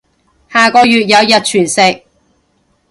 [0.49, 2.01] 下個月有日全食